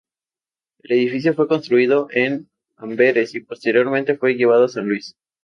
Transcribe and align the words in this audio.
El 0.79 0.93
edificio 0.97 1.35
fue 1.35 1.47
construido 1.47 2.07
en 2.09 2.49
Amberes 2.75 3.35
y 3.35 3.41
posteriormente 3.41 4.17
fue 4.17 4.33
llevado 4.33 4.63
a 4.65 4.69
San 4.69 4.87
Luis. 4.89 5.15